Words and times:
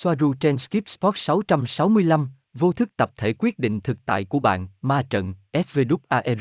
Soaru 0.00 0.34
trên 0.34 0.58
Skip 0.58 0.88
Sport 0.88 1.16
665, 1.16 2.28
vô 2.54 2.72
thức 2.72 2.96
tập 2.96 3.12
thể 3.16 3.32
quyết 3.38 3.58
định 3.58 3.80
thực 3.80 3.98
tại 4.06 4.24
của 4.24 4.40
bạn, 4.40 4.68
ma 4.82 5.02
trận, 5.10 5.34
SVWARUUZERRA. 5.52 6.40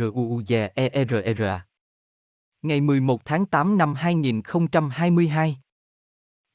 Ngày 2.62 2.82
11 2.82 3.26
tháng 3.26 3.46
8 3.46 3.78
năm 3.78 3.94
2022. 3.94 5.58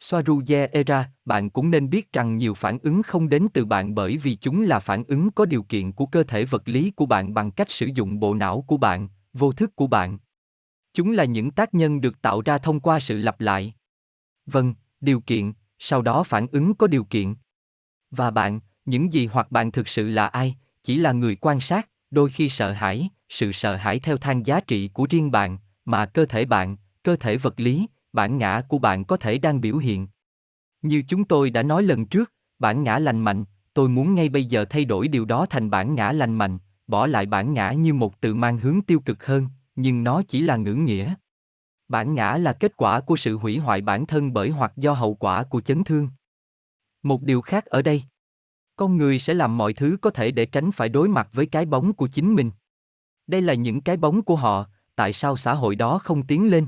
Soaruze 0.01 0.69
Era, 0.73 1.11
bạn 1.25 1.51
cũng 1.51 1.71
nên 1.71 1.91
biết 1.91 2.13
rằng 2.13 2.37
nhiều 2.37 2.55
phản 2.55 2.79
ứng 2.79 3.03
không 3.03 3.29
đến 3.29 3.47
từ 3.55 3.65
bạn 3.65 3.95
bởi 3.95 4.17
vì 4.17 4.37
chúng 4.37 4.63
là 4.63 4.79
phản 4.79 5.05
ứng 5.05 5.31
có 5.31 5.45
điều 5.45 5.63
kiện 5.63 5.93
của 5.93 6.07
cơ 6.07 6.23
thể 6.23 6.45
vật 6.45 6.69
lý 6.69 6.91
của 6.91 7.07
bạn 7.07 7.35
bằng 7.35 7.51
cách 7.51 7.71
sử 7.71 7.87
dụng 7.95 8.21
bộ 8.21 8.35
não 8.35 8.65
của 8.67 8.77
bạn, 8.77 9.09
vô 9.33 9.53
thức 9.53 9.77
của 9.77 9.87
bạn. 9.87 10.19
Chúng 10.95 11.13
là 11.13 11.25
những 11.25 11.51
tác 11.51 11.75
nhân 11.75 12.01
được 12.01 12.23
tạo 12.23 12.41
ra 12.41 12.59
thông 12.59 12.81
qua 12.81 13.01
sự 13.01 13.19
lặp 13.19 13.41
lại. 13.41 13.75
Vâng, 14.47 14.75
điều 15.01 15.21
kiện, 15.21 15.53
sau 15.85 16.03
đó 16.03 16.23
phản 16.23 16.47
ứng 16.53 16.75
có 16.75 16.87
điều 16.87 17.05
kiện. 17.05 17.35
Và 18.11 18.31
bạn, 18.31 18.61
những 18.85 19.13
gì 19.13 19.27
hoặc 19.27 19.53
bạn 19.53 19.73
thực 19.73 19.89
sự 19.89 20.09
là 20.09 20.27
ai, 20.27 20.57
chỉ 20.85 20.97
là 20.97 21.13
người 21.13 21.37
quan 21.41 21.61
sát, 21.61 21.89
đôi 22.11 22.31
khi 22.31 22.49
sợ 22.49 22.73
hãi, 22.73 23.09
sự 23.29 23.53
sợ 23.53 23.77
hãi 23.77 23.99
theo 23.99 24.17
thang 24.17 24.47
giá 24.47 24.61
trị 24.61 24.89
của 24.89 25.07
riêng 25.11 25.31
bạn, 25.31 25.59
mà 25.85 26.07
cơ 26.07 26.27
thể 26.27 26.45
bạn, 26.45 26.77
cơ 27.03 27.17
thể 27.17 27.37
vật 27.37 27.61
lý, 27.61 27.87
bản 28.13 28.39
ngã 28.39 28.63
của 28.69 28.79
bạn 28.79 29.05
có 29.05 29.17
thể 29.17 29.39
đang 29.39 29.61
biểu 29.61 29.77
hiện. 29.77 30.09
Như 30.83 31.03
chúng 31.09 31.25
tôi 31.25 31.51
đã 31.51 31.63
nói 31.63 31.83
lần 31.83 32.07
trước, 32.07 32.33
bản 32.59 32.83
ngã 32.83 32.99
lành 32.99 33.21
mạnh, 33.21 33.45
tôi 33.75 33.89
muốn 33.89 34.15
ngay 34.15 34.29
bây 34.29 34.45
giờ 34.45 34.65
thay 34.65 34.85
đổi 34.85 35.09
điều 35.09 35.25
đó 35.25 35.47
thành 35.51 35.71
bản 35.71 35.95
ngã 35.95 36.13
lành 36.13 36.35
mạnh, 36.35 36.59
bỏ 36.87 37.07
lại 37.07 37.27
bản 37.27 37.55
ngã 37.55 37.73
như 37.73 37.95
một 37.95 38.21
từ 38.21 38.35
mang 38.35 38.59
hướng 38.59 38.83
tiêu 38.83 39.01
cực 39.01 39.27
hơn, 39.27 39.49
nhưng 39.77 40.05
nó 40.05 40.23
chỉ 40.29 40.41
là 40.41 40.57
ngữ 40.57 40.75
nghĩa. 40.75 41.15
Bản 41.93 42.15
ngã 42.15 42.37
là 42.37 42.53
kết 42.53 42.77
quả 42.77 43.01
của 43.01 43.17
sự 43.17 43.37
hủy 43.37 43.59
hoại 43.59 43.81
bản 43.81 44.07
thân 44.07 44.33
bởi 44.33 44.51
hoặc 44.51 44.73
do 44.77 44.93
hậu 44.93 45.15
quả 45.15 45.45
của 45.45 45.61
chấn 45.61 45.85
thương. 45.85 46.09
Một 47.03 47.23
điều 47.23 47.41
khác 47.41 47.67
ở 47.67 47.83
đây, 47.83 48.03
con 48.77 48.97
người 48.97 49.19
sẽ 49.19 49.35
làm 49.35 49.57
mọi 49.57 49.73
thứ 49.73 49.97
có 50.01 50.11
thể 50.11 50.31
để 50.31 50.47
tránh 50.47 50.73
phải 50.73 50.89
đối 50.89 51.09
mặt 51.09 51.29
với 51.33 51.47
cái 51.47 51.67
bóng 51.67 51.93
của 51.93 52.09
chính 52.09 52.35
mình. 52.35 52.51
Đây 53.27 53.43
là 53.43 53.55
những 53.55 53.81
cái 53.81 53.97
bóng 53.97 54.23
của 54.23 54.37
họ, 54.37 54.67
tại 54.95 55.13
sao 55.13 55.37
xã 55.37 55.55
hội 55.55 55.77
đó 55.77 55.99
không 55.99 56.27
tiến 56.27 56.51
lên? 56.51 56.67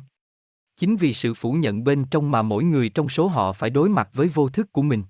Chính 0.76 0.96
vì 0.96 1.14
sự 1.14 1.34
phủ 1.34 1.52
nhận 1.52 1.84
bên 1.84 2.04
trong 2.10 2.30
mà 2.30 2.42
mỗi 2.42 2.64
người 2.64 2.88
trong 2.88 3.08
số 3.08 3.26
họ 3.26 3.52
phải 3.52 3.70
đối 3.70 3.88
mặt 3.88 4.08
với 4.12 4.28
vô 4.28 4.48
thức 4.48 4.72
của 4.72 4.82
mình. 4.82 5.04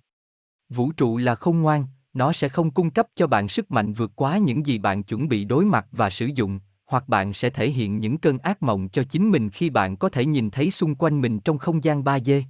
Vũ 0.68 0.92
trụ 0.92 1.16
là 1.16 1.34
không 1.34 1.62
ngoan, 1.62 1.86
nó 2.12 2.32
sẽ 2.32 2.48
không 2.48 2.70
cung 2.70 2.90
cấp 2.90 3.06
cho 3.14 3.26
bạn 3.26 3.48
sức 3.48 3.70
mạnh 3.70 3.92
vượt 3.92 4.12
quá 4.14 4.38
những 4.38 4.66
gì 4.66 4.78
bạn 4.78 5.02
chuẩn 5.02 5.28
bị 5.28 5.44
đối 5.44 5.64
mặt 5.64 5.86
và 5.92 6.10
sử 6.10 6.26
dụng, 6.26 6.60
hoặc 6.94 7.08
bạn 7.08 7.34
sẽ 7.34 7.50
thể 7.50 7.70
hiện 7.70 7.98
những 7.98 8.18
cơn 8.18 8.38
ác 8.38 8.62
mộng 8.62 8.88
cho 8.88 9.02
chính 9.04 9.30
mình 9.30 9.50
khi 9.50 9.70
bạn 9.70 9.96
có 9.96 10.08
thể 10.08 10.24
nhìn 10.24 10.50
thấy 10.50 10.70
xung 10.70 10.94
quanh 10.94 11.20
mình 11.20 11.40
trong 11.40 11.58
không 11.58 11.84
gian 11.84 12.04
3D. 12.04 12.42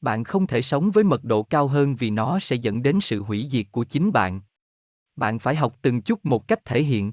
Bạn 0.00 0.24
không 0.24 0.46
thể 0.46 0.62
sống 0.62 0.90
với 0.90 1.04
mật 1.04 1.24
độ 1.24 1.42
cao 1.42 1.68
hơn 1.68 1.96
vì 1.96 2.10
nó 2.10 2.38
sẽ 2.38 2.56
dẫn 2.56 2.82
đến 2.82 2.98
sự 3.00 3.22
hủy 3.22 3.46
diệt 3.50 3.66
của 3.70 3.84
chính 3.84 4.12
bạn. 4.12 4.40
Bạn 5.16 5.38
phải 5.38 5.54
học 5.54 5.78
từng 5.82 6.02
chút 6.02 6.24
một 6.24 6.48
cách 6.48 6.64
thể 6.64 6.82
hiện. 6.82 7.12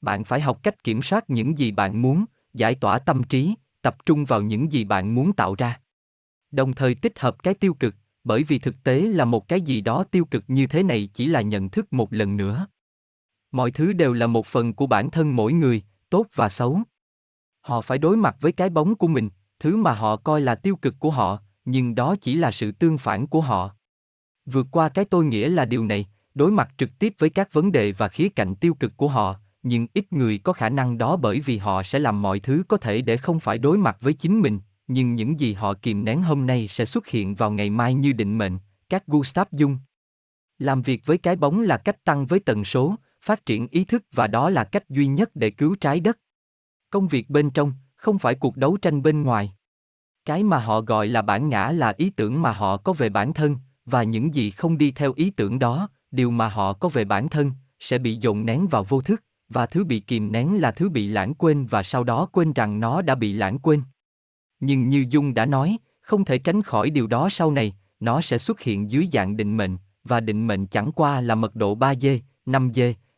Bạn 0.00 0.24
phải 0.24 0.40
học 0.40 0.60
cách 0.62 0.84
kiểm 0.84 1.02
soát 1.02 1.30
những 1.30 1.58
gì 1.58 1.70
bạn 1.70 2.02
muốn, 2.02 2.24
giải 2.54 2.74
tỏa 2.74 2.98
tâm 2.98 3.22
trí, 3.22 3.54
tập 3.82 3.96
trung 4.06 4.24
vào 4.24 4.42
những 4.42 4.72
gì 4.72 4.84
bạn 4.84 5.14
muốn 5.14 5.32
tạo 5.32 5.54
ra. 5.54 5.80
Đồng 6.50 6.72
thời 6.72 6.94
tích 6.94 7.18
hợp 7.18 7.42
cái 7.42 7.54
tiêu 7.54 7.74
cực, 7.74 7.94
bởi 8.24 8.42
vì 8.42 8.58
thực 8.58 8.74
tế 8.84 9.00
là 9.00 9.24
một 9.24 9.48
cái 9.48 9.60
gì 9.60 9.80
đó 9.80 10.04
tiêu 10.04 10.24
cực 10.24 10.44
như 10.48 10.66
thế 10.66 10.82
này 10.82 11.08
chỉ 11.14 11.26
là 11.26 11.40
nhận 11.40 11.68
thức 11.68 11.92
một 11.92 12.12
lần 12.12 12.36
nữa. 12.36 12.66
Mọi 13.52 13.70
thứ 13.70 13.92
đều 13.92 14.12
là 14.12 14.26
một 14.26 14.46
phần 14.46 14.74
của 14.74 14.86
bản 14.86 15.10
thân 15.10 15.36
mỗi 15.36 15.52
người, 15.52 15.82
tốt 16.10 16.26
và 16.34 16.48
xấu. 16.48 16.80
Họ 17.60 17.80
phải 17.80 17.98
đối 17.98 18.16
mặt 18.16 18.36
với 18.40 18.52
cái 18.52 18.70
bóng 18.70 18.94
của 18.94 19.08
mình, 19.08 19.28
thứ 19.58 19.76
mà 19.76 19.92
họ 19.92 20.16
coi 20.16 20.40
là 20.40 20.54
tiêu 20.54 20.76
cực 20.76 20.94
của 20.98 21.10
họ, 21.10 21.38
nhưng 21.64 21.94
đó 21.94 22.16
chỉ 22.20 22.34
là 22.34 22.50
sự 22.50 22.72
tương 22.72 22.98
phản 22.98 23.26
của 23.26 23.40
họ. 23.40 23.70
Vượt 24.46 24.66
qua 24.70 24.88
cái 24.88 25.04
tôi 25.04 25.24
nghĩa 25.24 25.48
là 25.48 25.64
điều 25.64 25.84
này, 25.84 26.06
đối 26.34 26.50
mặt 26.50 26.68
trực 26.78 26.98
tiếp 26.98 27.14
với 27.18 27.30
các 27.30 27.52
vấn 27.52 27.72
đề 27.72 27.92
và 27.92 28.08
khía 28.08 28.28
cạnh 28.28 28.54
tiêu 28.54 28.74
cực 28.74 28.96
của 28.96 29.08
họ, 29.08 29.36
nhưng 29.62 29.86
ít 29.94 30.12
người 30.12 30.38
có 30.38 30.52
khả 30.52 30.68
năng 30.68 30.98
đó 30.98 31.16
bởi 31.16 31.40
vì 31.40 31.56
họ 31.58 31.82
sẽ 31.82 31.98
làm 31.98 32.22
mọi 32.22 32.40
thứ 32.40 32.62
có 32.68 32.76
thể 32.76 33.02
để 33.02 33.16
không 33.16 33.40
phải 33.40 33.58
đối 33.58 33.78
mặt 33.78 33.96
với 34.00 34.12
chính 34.12 34.40
mình, 34.40 34.60
nhưng 34.88 35.14
những 35.14 35.40
gì 35.40 35.52
họ 35.52 35.74
kìm 35.74 36.04
nén 36.04 36.22
hôm 36.22 36.46
nay 36.46 36.68
sẽ 36.68 36.84
xuất 36.84 37.06
hiện 37.06 37.34
vào 37.34 37.50
ngày 37.50 37.70
mai 37.70 37.94
như 37.94 38.12
định 38.12 38.38
mệnh, 38.38 38.58
các 38.88 39.06
Gustav 39.06 39.48
Jung. 39.52 39.76
Làm 40.58 40.82
việc 40.82 41.06
với 41.06 41.18
cái 41.18 41.36
bóng 41.36 41.60
là 41.60 41.76
cách 41.76 42.04
tăng 42.04 42.26
với 42.26 42.40
tần 42.40 42.64
số, 42.64 42.94
phát 43.22 43.46
triển 43.46 43.68
ý 43.68 43.84
thức 43.84 44.04
và 44.12 44.26
đó 44.26 44.50
là 44.50 44.64
cách 44.64 44.88
duy 44.88 45.06
nhất 45.06 45.30
để 45.34 45.50
cứu 45.50 45.76
trái 45.80 46.00
đất. 46.00 46.18
Công 46.90 47.08
việc 47.08 47.30
bên 47.30 47.50
trong, 47.50 47.72
không 47.96 48.18
phải 48.18 48.34
cuộc 48.34 48.56
đấu 48.56 48.76
tranh 48.76 49.02
bên 49.02 49.22
ngoài. 49.22 49.52
Cái 50.24 50.42
mà 50.42 50.58
họ 50.58 50.80
gọi 50.80 51.06
là 51.06 51.22
bản 51.22 51.48
ngã 51.48 51.70
là 51.72 51.94
ý 51.96 52.10
tưởng 52.10 52.42
mà 52.42 52.52
họ 52.52 52.76
có 52.76 52.92
về 52.92 53.08
bản 53.08 53.32
thân, 53.32 53.56
và 53.84 54.02
những 54.02 54.34
gì 54.34 54.50
không 54.50 54.78
đi 54.78 54.90
theo 54.90 55.12
ý 55.16 55.30
tưởng 55.30 55.58
đó, 55.58 55.88
điều 56.10 56.30
mà 56.30 56.48
họ 56.48 56.72
có 56.72 56.88
về 56.88 57.04
bản 57.04 57.28
thân, 57.28 57.52
sẽ 57.80 57.98
bị 57.98 58.16
dồn 58.16 58.46
nén 58.46 58.66
vào 58.66 58.84
vô 58.84 59.00
thức, 59.00 59.24
và 59.48 59.66
thứ 59.66 59.84
bị 59.84 60.00
kìm 60.00 60.32
nén 60.32 60.60
là 60.60 60.70
thứ 60.70 60.88
bị 60.88 61.08
lãng 61.08 61.34
quên 61.34 61.66
và 61.66 61.82
sau 61.82 62.04
đó 62.04 62.28
quên 62.32 62.52
rằng 62.52 62.80
nó 62.80 63.02
đã 63.02 63.14
bị 63.14 63.32
lãng 63.32 63.58
quên. 63.58 63.82
Nhưng 64.60 64.88
như 64.88 65.06
Dung 65.10 65.34
đã 65.34 65.46
nói, 65.46 65.78
không 66.00 66.24
thể 66.24 66.38
tránh 66.38 66.62
khỏi 66.62 66.90
điều 66.90 67.06
đó 67.06 67.28
sau 67.30 67.50
này, 67.50 67.74
nó 68.00 68.20
sẽ 68.20 68.38
xuất 68.38 68.60
hiện 68.60 68.90
dưới 68.90 69.08
dạng 69.12 69.36
định 69.36 69.56
mệnh, 69.56 69.78
và 70.04 70.20
định 70.20 70.46
mệnh 70.46 70.66
chẳng 70.66 70.92
qua 70.92 71.20
là 71.20 71.34
mật 71.34 71.56
độ 71.56 71.76
3D, 71.76 72.18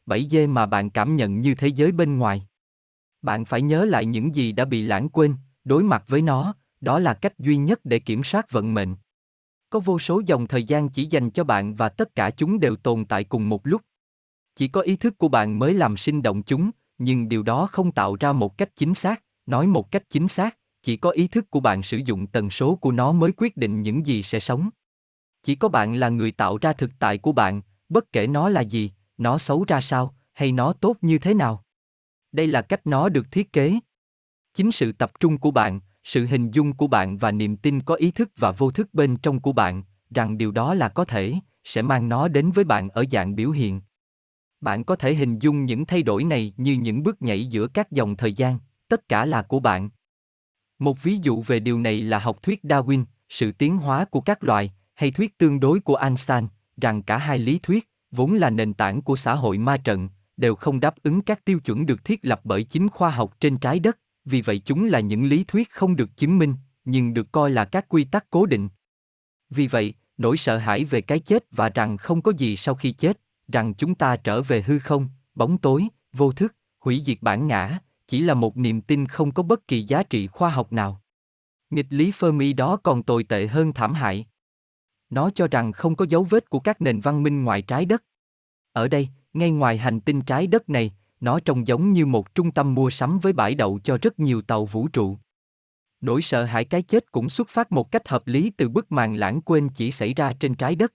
5D, 0.07 0.29
7D 0.29 0.49
mà 0.49 0.67
bạn 0.67 0.91
cảm 0.91 1.17
nhận 1.17 1.41
như 1.41 1.55
thế 1.55 1.69
giới 1.69 1.93
bên 1.93 2.19
ngoài. 2.19 2.47
Bạn 3.23 3.45
phải 3.45 3.63
nhớ 3.63 3.85
lại 3.85 4.07
những 4.07 4.35
gì 4.35 4.53
đã 4.53 4.65
bị 4.65 4.83
lãng 4.83 5.09
quên, 5.09 5.35
đối 5.65 5.83
mặt 5.83 6.05
với 6.09 6.23
nó, 6.23 6.55
đó 6.81 6.99
là 6.99 7.15
cách 7.15 7.39
duy 7.39 7.57
nhất 7.57 7.81
để 7.85 7.99
kiểm 7.99 8.25
soát 8.25 8.51
vận 8.51 8.75
mệnh. 8.75 8.95
Có 9.71 9.81
vô 9.81 9.99
số 9.99 10.23
dòng 10.27 10.47
thời 10.47 10.65
gian 10.65 10.89
chỉ 10.89 11.07
dành 11.11 11.31
cho 11.31 11.45
bạn 11.45 11.75
và 11.75 11.89
tất 11.89 12.15
cả 12.15 12.31
chúng 12.31 12.61
đều 12.61 12.77
tồn 12.77 13.05
tại 13.05 13.25
cùng 13.25 13.49
một 13.49 13.67
lúc. 13.67 13.83
Chỉ 14.57 14.69
có 14.69 14.81
ý 14.81 14.97
thức 14.97 15.19
của 15.19 15.29
bạn 15.29 15.59
mới 15.59 15.75
làm 15.75 15.97
sinh 15.97 16.23
động 16.23 16.43
chúng, 16.43 16.71
nhưng 16.99 17.29
điều 17.29 17.43
đó 17.43 17.69
không 17.73 17.93
tạo 17.93 18.17
ra 18.21 18.33
một 18.33 18.59
cách 18.59 18.77
chính 18.77 18.95
xác, 18.95 19.23
nói 19.47 19.67
một 19.67 19.91
cách 19.91 20.03
chính 20.11 20.29
xác, 20.29 20.59
chỉ 20.83 20.97
có 20.97 21.11
ý 21.11 21.29
thức 21.29 21.51
của 21.51 21.61
bạn 21.61 21.83
sử 21.83 21.97
dụng 21.97 22.27
tần 22.27 22.51
số 22.51 22.75
của 22.75 22.93
nó 22.93 23.13
mới 23.13 23.33
quyết 23.37 23.57
định 23.57 23.83
những 23.83 24.07
gì 24.07 24.23
sẽ 24.23 24.41
sống. 24.41 24.71
Chỉ 25.43 25.55
có 25.55 25.69
bạn 25.69 25.95
là 25.95 26.09
người 26.09 26.33
tạo 26.33 26.59
ra 26.59 26.73
thực 26.73 26.91
tại 26.99 27.19
của 27.19 27.33
bạn, 27.33 27.63
bất 27.89 28.13
kể 28.13 28.27
nó 28.27 28.49
là 28.49 28.61
gì, 28.61 28.93
nó 29.19 29.39
xấu 29.39 29.65
ra 29.69 29.81
sao, 29.81 30.15
hay 30.33 30.53
nó 30.53 30.73
tốt 30.73 30.97
như 31.01 31.19
thế 31.19 31.35
nào. 31.35 31.65
Đây 32.33 32.47
là 32.47 32.63
cách 32.63 32.87
nó 32.87 33.09
được 33.09 33.27
thiết 33.31 33.53
kế. 33.53 33.79
Chính 34.55 34.73
sự 34.73 34.93
tập 34.93 35.13
trung 35.21 35.39
của 35.39 35.51
bạn, 35.51 35.81
sự 36.05 36.27
hình 36.27 36.51
dung 36.51 36.73
của 36.73 36.87
bạn 36.87 37.19
và 37.19 37.33
niềm 37.33 37.57
tin 37.57 37.81
có 37.81 37.95
ý 37.95 38.11
thức 38.11 38.31
và 38.37 38.53
vô 38.53 38.71
thức 38.71 38.95
bên 38.95 39.17
trong 39.17 39.41
của 39.41 39.53
bạn, 39.53 39.83
rằng 40.11 40.39
điều 40.39 40.51
đó 40.51 40.75
là 40.75 40.89
có 40.89 41.05
thể, 41.05 41.35
sẽ 41.65 41.83
mang 41.83 42.09
nó 42.09 42.29
đến 42.29 42.51
với 42.51 42.65
bạn 42.65 42.89
ở 42.89 43.05
dạng 43.11 43.37
biểu 43.37 43.51
hiện. 43.51 43.81
Bạn 44.61 44.85
có 44.85 44.97
thể 44.97 45.15
hình 45.15 45.39
dung 45.39 45.65
những 45.65 45.87
thay 45.87 46.03
đổi 46.03 46.25
này 46.25 46.55
như 46.57 46.73
những 46.73 47.03
bước 47.03 47.23
nhảy 47.23 47.47
giữa 47.47 47.67
các 47.67 47.91
dòng 47.91 48.17
thời 48.17 48.33
gian, 48.33 48.59
tất 48.89 49.09
cả 49.09 49.25
là 49.25 49.43
của 49.43 49.61
bạn. 49.61 49.91
Một 50.79 51.03
ví 51.03 51.19
dụ 51.23 51.43
về 51.43 51.61
điều 51.61 51.79
này 51.79 52.01
là 52.01 52.19
học 52.19 52.43
thuyết 52.43 52.61
Darwin, 52.63 53.05
sự 53.29 53.53
tiến 53.53 53.77
hóa 53.77 54.05
của 54.05 54.21
các 54.21 54.45
loài, 54.45 54.73
hay 54.95 55.11
thuyết 55.11 55.39
tương 55.39 55.61
đối 55.61 55.81
của 55.81 55.97
Einstein, 55.97 56.47
rằng 56.77 57.03
cả 57.03 57.19
hai 57.19 57.39
lý 57.39 57.59
thuyết, 57.59 57.89
vốn 58.13 58.35
là 58.35 58.51
nền 58.51 58.75
tảng 58.75 59.03
của 59.03 59.17
xã 59.17 59.35
hội 59.35 59.59
ma 59.59 59.77
trận, 59.77 60.09
đều 60.37 60.55
không 60.55 60.81
đáp 60.81 60.95
ứng 61.03 61.23
các 61.23 61.45
tiêu 61.45 61.61
chuẩn 61.61 61.87
được 61.87 62.05
thiết 62.05 62.21
lập 62.23 62.41
bởi 62.45 62.65
chính 62.65 62.89
khoa 62.89 63.11
học 63.11 63.37
trên 63.41 63.59
trái 63.59 63.79
đất, 63.79 63.99
vì 64.25 64.43
vậy 64.43 64.59
chúng 64.59 64.85
là 64.85 65.01
những 65.01 65.25
lý 65.25 65.45
thuyết 65.45 65.71
không 65.71 65.97
được 65.97 66.17
chứng 66.17 66.39
minh, 66.39 66.55
nhưng 66.85 67.15
được 67.15 67.33
coi 67.33 67.51
là 67.51 67.65
các 67.65 67.89
quy 67.89 68.05
tắc 68.05 68.31
cố 68.31 68.47
định. 68.47 68.69
Vì 69.51 69.67
vậy, 69.67 69.95
nỗi 70.19 70.37
sợ 70.37 70.57
hãi 70.57 70.85
về 70.85 71.01
cái 71.01 71.21
chết 71.21 71.45
và 71.51 71.69
rằng 71.69 71.97
không 71.97 72.23
có 72.23 72.33
gì 72.33 72.57
sau 72.57 72.75
khi 72.75 72.93
chết, 72.93 73.21
rằng 73.49 73.75
chúng 73.75 73.95
ta 73.95 74.17
trở 74.17 74.43
về 74.43 74.63
hư 74.63 74.79
không, 74.79 75.09
bóng 75.35 75.59
tối, 75.59 75.89
vô 76.13 76.33
thức, 76.33 76.55
hủy 76.81 77.03
diệt 77.07 77.19
bản 77.21 77.47
ngã, 77.47 77.79
chỉ 78.09 78.21
là 78.21 78.35
một 78.35 78.57
niềm 78.57 78.81
tin 78.81 79.07
không 79.07 79.33
có 79.33 79.43
bất 79.43 79.69
kỳ 79.69 79.83
giá 79.83 80.03
trị 80.03 80.27
khoa 80.27 80.51
học 80.51 80.73
nào. 80.73 81.03
Nghịch 81.71 81.87
lý 81.91 82.11
Fermi 82.11 82.55
đó 82.55 82.77
còn 82.77 83.03
tồi 83.03 83.25
tệ 83.25 83.47
hơn 83.47 83.73
thảm 83.73 83.95
hại. 83.95 84.27
Nó 85.13 85.31
cho 85.31 85.49
rằng 85.49 85.73
không 85.73 85.97
có 85.97 86.07
dấu 86.09 86.27
vết 86.31 86.51
của 86.51 86.61
các 86.61 86.81
nền 86.81 87.01
văn 87.01 87.23
minh 87.23 87.45
ngoài 87.45 87.63
trái 87.63 87.85
đất. 87.85 88.03
Ở 88.73 88.89
đây, 88.89 89.09
ngay 89.33 89.51
ngoài 89.51 89.79
hành 89.79 90.01
tinh 90.01 90.21
trái 90.21 90.47
đất 90.47 90.69
này, 90.69 90.93
nó 91.21 91.41
trông 91.41 91.67
giống 91.67 91.93
như 91.93 92.07
một 92.07 92.35
trung 92.35 92.51
tâm 92.51 92.75
mua 92.75 92.91
sắm 92.91 93.19
với 93.19 93.33
bãi 93.33 93.55
đậu 93.55 93.81
cho 93.85 93.99
rất 94.03 94.21
nhiều 94.21 94.43
tàu 94.43 94.65
vũ 94.65 94.89
trụ. 94.89 95.19
Nỗi 96.01 96.23
sợ 96.23 96.45
hãi 96.45 96.65
cái 96.65 96.83
chết 96.83 97.13
cũng 97.13 97.31
xuất 97.31 97.49
phát 97.49 97.73
một 97.73 97.91
cách 97.91 98.09
hợp 98.09 98.27
lý 98.27 98.51
từ 98.51 98.69
bức 98.69 98.93
màn 98.93 99.15
lãng 99.15 99.41
quên 99.41 99.69
chỉ 99.69 99.93
xảy 99.93 100.15
ra 100.15 100.33
trên 100.41 100.55
trái 100.55 100.77
đất. 100.77 100.93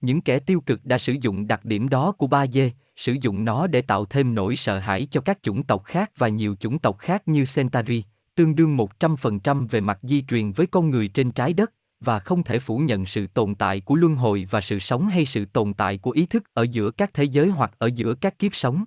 Những 0.00 0.20
kẻ 0.20 0.38
tiêu 0.38 0.60
cực 0.60 0.84
đã 0.84 0.98
sử 0.98 1.14
dụng 1.20 1.46
đặc 1.46 1.64
điểm 1.64 1.88
đó 1.88 2.12
của 2.12 2.26
ba 2.26 2.46
dê, 2.46 2.70
sử 2.96 3.16
dụng 3.20 3.44
nó 3.44 3.66
để 3.66 3.82
tạo 3.82 4.04
thêm 4.04 4.34
nỗi 4.34 4.56
sợ 4.56 4.78
hãi 4.78 5.08
cho 5.10 5.20
các 5.20 5.42
chủng 5.42 5.62
tộc 5.62 5.84
khác 5.84 6.10
và 6.16 6.28
nhiều 6.28 6.56
chủng 6.60 6.78
tộc 6.78 6.98
khác 6.98 7.28
như 7.28 7.44
Centauri, 7.54 8.04
tương 8.34 8.54
đương 8.54 8.76
100% 8.76 9.66
về 9.66 9.80
mặt 9.80 9.98
di 10.02 10.22
truyền 10.22 10.52
với 10.52 10.66
con 10.66 10.90
người 10.90 11.08
trên 11.08 11.32
trái 11.32 11.52
đất, 11.52 11.72
và 12.00 12.18
không 12.18 12.42
thể 12.42 12.58
phủ 12.58 12.78
nhận 12.78 13.06
sự 13.06 13.26
tồn 13.26 13.54
tại 13.54 13.80
của 13.80 13.94
luân 13.94 14.14
hồi 14.14 14.46
và 14.50 14.60
sự 14.60 14.78
sống 14.78 15.08
hay 15.08 15.26
sự 15.26 15.44
tồn 15.44 15.74
tại 15.74 15.98
của 15.98 16.10
ý 16.10 16.26
thức 16.26 16.44
ở 16.54 16.62
giữa 16.62 16.90
các 16.90 17.14
thế 17.14 17.24
giới 17.24 17.48
hoặc 17.48 17.72
ở 17.78 17.90
giữa 17.94 18.14
các 18.14 18.38
kiếp 18.38 18.54
sống. 18.54 18.84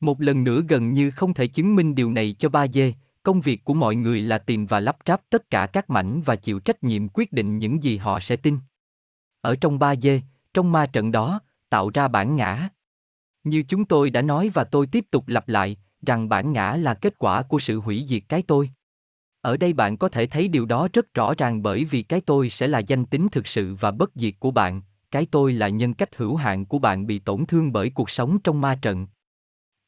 Một 0.00 0.20
lần 0.20 0.44
nữa 0.44 0.62
gần 0.68 0.92
như 0.92 1.10
không 1.10 1.34
thể 1.34 1.46
chứng 1.46 1.76
minh 1.76 1.94
điều 1.94 2.12
này 2.12 2.36
cho 2.38 2.48
ba 2.48 2.68
dê, 2.68 2.92
công 3.22 3.40
việc 3.40 3.64
của 3.64 3.74
mọi 3.74 3.96
người 3.96 4.20
là 4.20 4.38
tìm 4.38 4.66
và 4.66 4.80
lắp 4.80 4.96
ráp 5.06 5.20
tất 5.30 5.50
cả 5.50 5.66
các 5.66 5.90
mảnh 5.90 6.22
và 6.24 6.36
chịu 6.36 6.60
trách 6.60 6.84
nhiệm 6.84 7.08
quyết 7.08 7.32
định 7.32 7.58
những 7.58 7.82
gì 7.82 7.96
họ 7.96 8.20
sẽ 8.20 8.36
tin. 8.36 8.58
ở 9.40 9.56
trong 9.56 9.78
ba 9.78 9.96
dê, 9.96 10.20
trong 10.54 10.72
ma 10.72 10.86
trận 10.86 11.12
đó, 11.12 11.40
tạo 11.68 11.90
ra 11.94 12.08
bản 12.08 12.36
ngã. 12.36 12.68
Như 13.44 13.62
chúng 13.68 13.84
tôi 13.84 14.10
đã 14.10 14.22
nói 14.22 14.50
và 14.54 14.64
tôi 14.64 14.86
tiếp 14.86 15.04
tục 15.10 15.28
lặp 15.28 15.48
lại, 15.48 15.76
rằng 16.06 16.28
bản 16.28 16.52
ngã 16.52 16.76
là 16.76 16.94
kết 16.94 17.18
quả 17.18 17.42
của 17.42 17.58
sự 17.58 17.80
hủy 17.80 18.04
diệt 18.08 18.22
cái 18.28 18.42
tôi. 18.42 18.70
Ở 19.46 19.56
đây 19.56 19.72
bạn 19.72 19.96
có 19.96 20.08
thể 20.08 20.26
thấy 20.26 20.48
điều 20.48 20.66
đó 20.66 20.88
rất 20.92 21.14
rõ 21.14 21.34
ràng 21.38 21.62
bởi 21.62 21.84
vì 21.84 22.02
cái 22.02 22.20
tôi 22.20 22.50
sẽ 22.50 22.68
là 22.68 22.78
danh 22.78 23.04
tính 23.04 23.28
thực 23.32 23.46
sự 23.46 23.74
và 23.80 23.90
bất 23.90 24.10
diệt 24.14 24.34
của 24.38 24.50
bạn, 24.50 24.82
cái 25.10 25.26
tôi 25.30 25.52
là 25.52 25.68
nhân 25.68 25.94
cách 25.94 26.16
hữu 26.16 26.36
hạn 26.36 26.66
của 26.66 26.78
bạn 26.78 27.06
bị 27.06 27.18
tổn 27.18 27.46
thương 27.46 27.72
bởi 27.72 27.90
cuộc 27.90 28.10
sống 28.10 28.38
trong 28.38 28.60
ma 28.60 28.78
trận. 28.82 29.06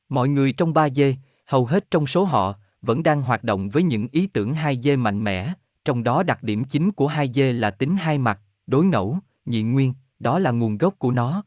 Mọi 0.09 0.29
người 0.29 0.53
trong 0.53 0.73
3D, 0.73 1.15
hầu 1.47 1.67
hết 1.67 1.91
trong 1.91 2.07
số 2.07 2.25
họ, 2.25 2.55
vẫn 2.83 3.03
đang 3.03 3.23
hoạt 3.23 3.45
động 3.45 3.69
với 3.69 3.83
những 3.83 4.09
ý 4.13 4.27
tưởng 4.27 4.55
2D 4.55 4.99
mạnh 4.99 5.25
mẽ, 5.25 5.53
trong 5.85 6.05
đó 6.05 6.23
đặc 6.23 6.43
điểm 6.43 6.65
chính 6.65 6.93
của 6.93 7.09
2D 7.09 7.53
là 7.53 7.71
tính 7.71 7.97
hai 7.97 8.19
mặt, 8.19 8.41
đối 8.67 8.85
ngẫu, 8.85 9.19
nhị 9.45 9.63
nguyên, 9.63 9.95
đó 10.19 10.39
là 10.39 10.51
nguồn 10.51 10.79
gốc 10.79 10.95
của 10.99 11.11
nó. 11.11 11.45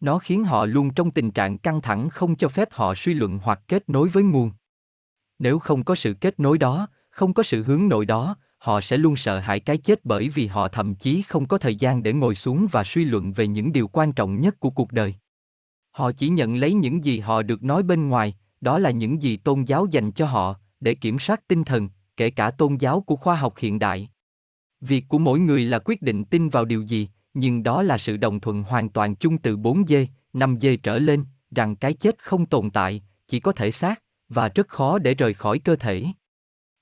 Nó 0.00 0.18
khiến 0.18 0.44
họ 0.44 0.66
luôn 0.66 0.94
trong 0.94 1.10
tình 1.10 1.30
trạng 1.30 1.58
căng 1.58 1.80
thẳng 1.80 2.08
không 2.08 2.36
cho 2.36 2.48
phép 2.48 2.68
họ 2.72 2.94
suy 2.94 3.14
luận 3.14 3.38
hoặc 3.42 3.60
kết 3.68 3.88
nối 3.88 4.08
với 4.08 4.22
nguồn. 4.22 4.52
Nếu 5.38 5.58
không 5.58 5.84
có 5.84 5.94
sự 5.94 6.14
kết 6.14 6.40
nối 6.40 6.58
đó, 6.58 6.88
không 7.10 7.34
có 7.34 7.42
sự 7.42 7.62
hướng 7.62 7.88
nội 7.88 8.06
đó, 8.06 8.36
họ 8.58 8.80
sẽ 8.80 8.96
luôn 8.96 9.16
sợ 9.16 9.38
hãi 9.38 9.60
cái 9.60 9.78
chết 9.78 10.04
bởi 10.04 10.28
vì 10.28 10.46
họ 10.46 10.68
thậm 10.68 10.94
chí 10.94 11.22
không 11.22 11.46
có 11.46 11.58
thời 11.58 11.76
gian 11.76 12.02
để 12.02 12.12
ngồi 12.12 12.34
xuống 12.34 12.66
và 12.72 12.84
suy 12.84 13.04
luận 13.04 13.32
về 13.32 13.46
những 13.46 13.72
điều 13.72 13.88
quan 13.88 14.12
trọng 14.12 14.40
nhất 14.40 14.60
của 14.60 14.70
cuộc 14.70 14.92
đời. 14.92 15.14
Họ 15.90 16.12
chỉ 16.12 16.28
nhận 16.28 16.56
lấy 16.56 16.72
những 16.72 17.04
gì 17.04 17.18
họ 17.18 17.42
được 17.42 17.62
nói 17.62 17.82
bên 17.82 18.08
ngoài, 18.08 18.34
đó 18.60 18.78
là 18.78 18.90
những 18.90 19.22
gì 19.22 19.36
tôn 19.36 19.64
giáo 19.64 19.86
dành 19.90 20.12
cho 20.12 20.26
họ, 20.26 20.56
để 20.80 20.94
kiểm 20.94 21.18
soát 21.18 21.48
tinh 21.48 21.64
thần, 21.64 21.88
kể 22.16 22.30
cả 22.30 22.50
tôn 22.50 22.76
giáo 22.76 23.00
của 23.00 23.16
khoa 23.16 23.36
học 23.36 23.54
hiện 23.58 23.78
đại. 23.78 24.08
Việc 24.80 25.04
của 25.08 25.18
mỗi 25.18 25.40
người 25.40 25.64
là 25.64 25.78
quyết 25.78 26.02
định 26.02 26.24
tin 26.24 26.48
vào 26.48 26.64
điều 26.64 26.82
gì, 26.82 27.08
nhưng 27.34 27.62
đó 27.62 27.82
là 27.82 27.98
sự 27.98 28.16
đồng 28.16 28.40
thuận 28.40 28.62
hoàn 28.62 28.88
toàn 28.88 29.14
chung 29.14 29.38
từ 29.38 29.56
4D, 29.56 30.06
5D 30.32 30.76
trở 30.82 30.98
lên, 30.98 31.24
rằng 31.50 31.76
cái 31.76 31.92
chết 31.92 32.18
không 32.18 32.46
tồn 32.46 32.70
tại, 32.70 33.02
chỉ 33.28 33.40
có 33.40 33.52
thể 33.52 33.70
xác, 33.70 34.02
và 34.28 34.48
rất 34.48 34.68
khó 34.68 34.98
để 34.98 35.14
rời 35.14 35.34
khỏi 35.34 35.58
cơ 35.58 35.76
thể. 35.76 36.06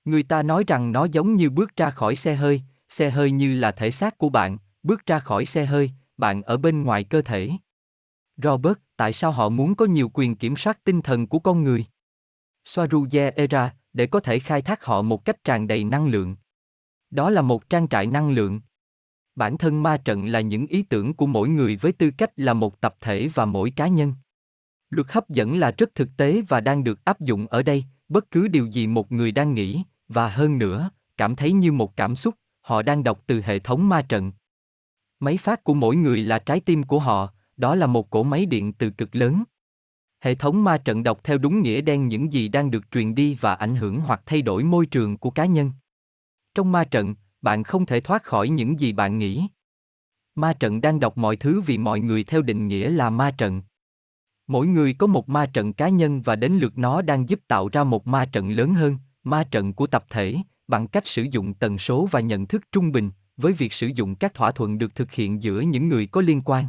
Người 0.09 0.23
ta 0.23 0.43
nói 0.43 0.65
rằng 0.67 0.93
nó 0.93 1.05
giống 1.05 1.37
như 1.37 1.51
bước 1.51 1.77
ra 1.77 1.91
khỏi 1.91 2.17
xe 2.17 2.35
hơi, 2.35 2.63
xe 2.89 3.11
hơi 3.11 3.31
như 3.31 3.55
là 3.55 3.73
thể 3.73 3.91
xác 3.91 4.19
của 4.19 4.29
bạn, 4.29 4.59
bước 4.83 5.07
ra 5.07 5.19
khỏi 5.19 5.47
xe 5.47 5.67
hơi, 5.67 5.91
bạn 6.17 6.43
ở 6.43 6.57
bên 6.57 6.83
ngoài 6.83 7.05
cơ 7.05 7.23
thể. 7.23 7.51
Robert, 8.37 8.79
tại 8.97 9.13
sao 9.13 9.31
họ 9.33 9.49
muốn 9.49 9.75
có 9.75 9.85
nhiều 9.85 10.11
quyền 10.15 10.37
kiểm 10.37 10.57
soát 10.57 10.85
tinh 10.85 11.03
thần 11.03 11.27
của 11.27 11.39
con 11.39 11.65
người? 11.65 11.85
Soaruye 12.65 13.31
Era, 13.31 13.75
để 13.93 14.07
có 14.07 14.21
thể 14.21 14.39
khai 14.39 14.63
thác 14.63 14.85
họ 14.85 15.03
một 15.03 15.25
cách 15.25 15.45
tràn 15.45 15.67
đầy 15.67 15.85
năng 15.85 16.07
lượng. 16.07 16.37
Đó 17.11 17.31
là 17.31 17.43
một 17.43 17.71
trang 17.71 17.89
trại 17.89 18.07
năng 18.07 18.31
lượng. 18.31 18.61
Bản 19.35 19.59
thân 19.59 19.83
ma 19.83 19.97
trận 19.97 20.27
là 20.27 20.41
những 20.41 20.67
ý 20.67 20.83
tưởng 20.83 21.15
của 21.15 21.27
mỗi 21.27 21.49
người 21.49 21.77
với 21.77 21.93
tư 21.93 22.11
cách 22.19 22.31
là 22.37 22.55
một 22.55 22.81
tập 22.81 22.97
thể 23.01 23.31
và 23.35 23.45
mỗi 23.45 23.71
cá 23.71 23.89
nhân. 23.89 24.15
Luật 24.91 25.07
hấp 25.11 25.29
dẫn 25.29 25.59
là 25.59 25.71
rất 25.79 25.95
thực 25.95 26.09
tế 26.17 26.43
và 26.49 26.61
đang 26.61 26.85
được 26.85 27.05
áp 27.05 27.21
dụng 27.21 27.47
ở 27.47 27.63
đây, 27.63 27.85
bất 28.09 28.31
cứ 28.31 28.49
điều 28.49 28.67
gì 28.67 28.87
một 28.87 29.13
người 29.13 29.33
đang 29.33 29.55
nghĩ, 29.55 29.83
và 30.09 30.29
hơn 30.29 30.59
nữa, 30.59 30.91
cảm 31.17 31.37
thấy 31.37 31.53
như 31.53 31.73
một 31.73 31.97
cảm 31.97 32.17
xúc, 32.17 32.35
họ 32.61 32.83
đang 32.83 33.05
đọc 33.05 33.23
từ 33.27 33.43
hệ 33.43 33.59
thống 33.59 33.89
ma 33.89 34.03
trận. 34.03 34.33
Máy 35.21 35.37
phát 35.37 35.65
của 35.65 35.75
mỗi 35.75 35.97
người 35.97 36.25
là 36.25 36.39
trái 36.39 36.61
tim 36.61 36.83
của 36.83 36.99
họ, 36.99 37.33
đó 37.57 37.75
là 37.75 37.87
một 37.87 38.11
cỗ 38.11 38.23
máy 38.23 38.47
điện 38.47 38.73
từ 38.73 38.91
cực 38.91 39.17
lớn. 39.17 39.43
Hệ 40.21 40.35
thống 40.35 40.65
ma 40.65 40.79
trận 40.79 41.03
đọc 41.03 41.21
theo 41.25 41.39
đúng 41.39 41.63
nghĩa 41.63 41.81
đen 41.81 42.09
những 42.09 42.33
gì 42.33 42.49
đang 42.49 42.71
được 42.71 42.91
truyền 42.91 43.15
đi 43.15 43.37
và 43.41 43.55
ảnh 43.55 43.77
hưởng 43.77 44.01
hoặc 44.01 44.23
thay 44.27 44.43
đổi 44.43 44.65
môi 44.65 44.87
trường 44.87 45.19
của 45.19 45.31
cá 45.31 45.47
nhân. 45.47 45.73
Trong 46.55 46.73
ma 46.73 46.85
trận, 46.85 47.15
bạn 47.43 47.63
không 47.63 47.87
thể 47.87 48.01
thoát 48.01 48.23
khỏi 48.23 48.49
những 48.49 48.81
gì 48.81 48.93
bạn 48.93 49.19
nghĩ. 49.19 49.49
Ma 50.35 50.53
trận 50.53 50.81
đang 50.81 51.01
đọc 51.01 51.19
mọi 51.19 51.37
thứ 51.37 51.61
vì 51.61 51.79
mọi 51.79 52.01
người 52.01 52.25
theo 52.25 52.43
định 52.43 52.69
nghĩa 52.69 52.91
là 52.91 53.11
ma 53.11 53.31
trận. 53.31 53.63
Mỗi 54.47 54.67
người 54.67 54.95
có 54.95 55.07
một 55.07 55.29
ma 55.29 55.47
trận 55.47 55.73
cá 55.73 55.89
nhân 55.89 56.23
và 56.23 56.37
đến 56.37 56.53
lượt 56.53 56.79
nó 56.79 57.03
đang 57.03 57.29
giúp 57.29 57.41
tạo 57.49 57.69
ra 57.69 57.85
một 57.85 58.07
ma 58.07 58.25
trận 58.25 58.51
lớn 58.51 58.75
hơn, 58.75 58.99
ma 59.31 59.45
trận 59.45 59.73
của 59.73 59.87
tập 59.87 60.05
thể, 60.11 60.37
bằng 60.69 60.87
cách 60.87 61.07
sử 61.07 61.23
dụng 61.23 61.55
tần 61.55 61.79
số 61.79 62.09
và 62.11 62.21
nhận 62.21 62.47
thức 62.47 62.63
trung 62.73 62.93
bình, 62.93 63.11
với 63.37 63.53
việc 63.53 63.73
sử 63.73 63.87
dụng 63.95 64.15
các 64.15 64.35
thỏa 64.35 64.53
thuận 64.53 64.79
được 64.79 64.95
thực 64.95 65.13
hiện 65.13 65.43
giữa 65.43 65.61
những 65.61 65.89
người 65.89 66.07
có 66.07 66.21
liên 66.21 66.43
quan. 66.45 66.65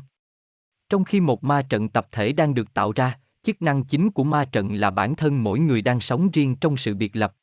Trong 0.89 1.03
khi 1.03 1.19
một 1.19 1.43
ma 1.43 1.61
trận 1.61 1.89
tập 1.89 2.07
thể 2.11 2.31
đang 2.31 2.53
được 2.53 2.73
tạo 2.73 2.91
ra, 2.91 3.19
chức 3.43 3.61
năng 3.61 3.83
chính 3.83 4.11
của 4.11 4.23
ma 4.23 4.45
trận 4.45 4.73
là 4.73 4.89
bản 4.91 5.15
thân 5.15 5.43
mỗi 5.43 5.59
người 5.59 5.81
đang 5.81 5.99
sống 5.99 6.29
riêng 6.33 6.55
trong 6.55 6.77
sự 6.77 6.95
biệt 6.95 7.15
lập. 7.15 7.35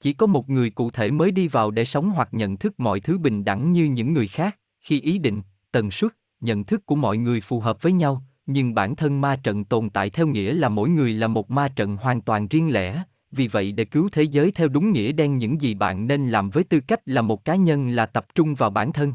Chỉ 0.00 0.12
có 0.12 0.26
một 0.26 0.50
người 0.50 0.70
cụ 0.70 0.90
thể 0.90 1.10
mới 1.10 1.30
đi 1.30 1.48
vào 1.48 1.70
để 1.70 1.84
sống 1.84 2.10
hoặc 2.10 2.28
nhận 2.32 2.56
thức 2.56 2.80
mọi 2.80 3.00
thứ 3.00 3.18
bình 3.18 3.44
đẳng 3.44 3.72
như 3.72 3.84
những 3.84 4.12
người 4.12 4.28
khác, 4.28 4.58
khi 4.80 5.00
ý 5.00 5.18
định, 5.18 5.42
tần 5.72 5.90
suất, 5.90 6.12
nhận 6.40 6.64
thức 6.64 6.86
của 6.86 6.96
mọi 6.96 7.16
người 7.16 7.40
phù 7.40 7.60
hợp 7.60 7.82
với 7.82 7.92
nhau, 7.92 8.22
nhưng 8.46 8.74
bản 8.74 8.96
thân 8.96 9.20
ma 9.20 9.36
trận 9.36 9.64
tồn 9.64 9.90
tại 9.90 10.10
theo 10.10 10.26
nghĩa 10.26 10.52
là 10.52 10.68
mỗi 10.68 10.88
người 10.88 11.12
là 11.12 11.26
một 11.26 11.50
ma 11.50 11.68
trận 11.68 11.96
hoàn 11.96 12.20
toàn 12.20 12.48
riêng 12.48 12.72
lẻ, 12.72 13.02
vì 13.34 13.48
vậy 13.48 13.72
để 13.72 13.84
cứu 13.84 14.08
thế 14.12 14.22
giới 14.22 14.50
theo 14.50 14.68
đúng 14.68 14.92
nghĩa 14.92 15.12
đen 15.12 15.38
những 15.38 15.60
gì 15.60 15.74
bạn 15.74 16.06
nên 16.06 16.30
làm 16.30 16.50
với 16.50 16.64
tư 16.64 16.80
cách 16.80 17.00
là 17.06 17.22
một 17.22 17.44
cá 17.44 17.54
nhân 17.54 17.88
là 17.88 18.06
tập 18.06 18.26
trung 18.34 18.54
vào 18.54 18.70
bản 18.70 18.92
thân. 18.92 19.12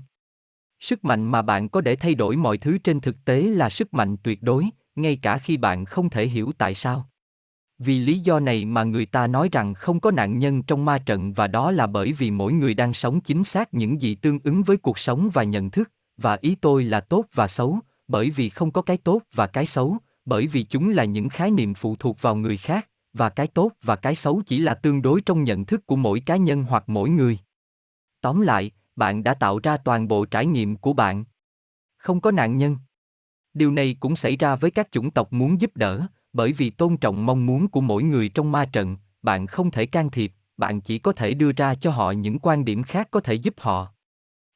Sức 0.79 1.05
mạnh 1.05 1.23
mà 1.23 1.41
bạn 1.41 1.69
có 1.69 1.81
để 1.81 1.95
thay 1.95 2.15
đổi 2.15 2.35
mọi 2.35 2.57
thứ 2.57 2.77
trên 2.77 2.99
thực 2.99 3.25
tế 3.25 3.41
là 3.41 3.69
sức 3.69 3.93
mạnh 3.93 4.17
tuyệt 4.23 4.43
đối, 4.43 4.65
ngay 4.95 5.15
cả 5.15 5.37
khi 5.37 5.57
bạn 5.57 5.85
không 5.85 6.09
thể 6.09 6.27
hiểu 6.27 6.51
tại 6.57 6.75
sao. 6.75 7.09
Vì 7.77 7.99
lý 7.99 8.19
do 8.19 8.39
này 8.39 8.65
mà 8.65 8.83
người 8.83 9.05
ta 9.05 9.27
nói 9.27 9.49
rằng 9.51 9.73
không 9.73 9.99
có 9.99 10.11
nạn 10.11 10.39
nhân 10.39 10.63
trong 10.63 10.85
ma 10.85 10.97
trận 10.97 11.33
và 11.33 11.47
đó 11.47 11.71
là 11.71 11.87
bởi 11.87 12.13
vì 12.13 12.31
mỗi 12.31 12.53
người 12.53 12.73
đang 12.73 12.93
sống 12.93 13.21
chính 13.21 13.43
xác 13.43 13.73
những 13.73 14.01
gì 14.01 14.15
tương 14.15 14.39
ứng 14.43 14.63
với 14.63 14.77
cuộc 14.77 14.99
sống 14.99 15.29
và 15.33 15.43
nhận 15.43 15.71
thức, 15.71 15.91
và 16.17 16.37
ý 16.41 16.55
tôi 16.55 16.83
là 16.83 16.99
tốt 16.99 17.25
và 17.33 17.47
xấu, 17.47 17.79
bởi 18.07 18.29
vì 18.29 18.49
không 18.49 18.71
có 18.71 18.81
cái 18.81 18.97
tốt 18.97 19.21
và 19.33 19.47
cái 19.47 19.65
xấu, 19.65 19.97
bởi 20.25 20.47
vì 20.47 20.63
chúng 20.63 20.89
là 20.89 21.03
những 21.03 21.29
khái 21.29 21.51
niệm 21.51 21.73
phụ 21.73 21.95
thuộc 21.99 22.21
vào 22.21 22.35
người 22.35 22.57
khác, 22.57 22.88
và 23.13 23.29
cái 23.29 23.47
tốt 23.47 23.71
và 23.81 23.95
cái 23.95 24.15
xấu 24.15 24.41
chỉ 24.45 24.59
là 24.59 24.73
tương 24.73 25.01
đối 25.01 25.21
trong 25.21 25.43
nhận 25.43 25.65
thức 25.65 25.85
của 25.85 25.95
mỗi 25.95 26.19
cá 26.19 26.35
nhân 26.35 26.63
hoặc 26.63 26.83
mỗi 26.87 27.09
người. 27.09 27.39
Tóm 28.21 28.41
lại, 28.41 28.71
bạn 28.95 29.23
đã 29.23 29.33
tạo 29.33 29.59
ra 29.63 29.77
toàn 29.77 30.07
bộ 30.07 30.25
trải 30.25 30.45
nghiệm 30.45 30.75
của 30.75 30.93
bạn. 30.93 31.25
Không 31.97 32.21
có 32.21 32.31
nạn 32.31 32.57
nhân. 32.57 32.77
Điều 33.53 33.71
này 33.71 33.95
cũng 33.99 34.15
xảy 34.15 34.37
ra 34.37 34.55
với 34.55 34.71
các 34.71 34.91
chủng 34.91 35.11
tộc 35.11 35.33
muốn 35.33 35.61
giúp 35.61 35.77
đỡ, 35.77 36.07
bởi 36.33 36.53
vì 36.53 36.69
tôn 36.69 36.97
trọng 36.97 37.25
mong 37.25 37.45
muốn 37.45 37.67
của 37.67 37.81
mỗi 37.81 38.03
người 38.03 38.29
trong 38.29 38.51
ma 38.51 38.65
trận, 38.65 38.97
bạn 39.21 39.47
không 39.47 39.71
thể 39.71 39.85
can 39.85 40.09
thiệp, 40.09 40.31
bạn 40.57 40.81
chỉ 40.81 40.99
có 40.99 41.11
thể 41.11 41.33
đưa 41.33 41.51
ra 41.51 41.75
cho 41.75 41.91
họ 41.91 42.11
những 42.11 42.39
quan 42.39 42.65
điểm 42.65 42.83
khác 42.83 43.07
có 43.11 43.19
thể 43.19 43.33
giúp 43.33 43.53
họ. 43.57 43.87